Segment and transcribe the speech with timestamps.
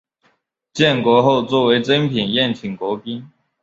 [0.73, 3.29] 建国后作为珍品宴请国宾。